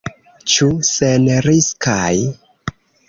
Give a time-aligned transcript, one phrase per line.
[0.53, 2.11] Ĉu senriskaj?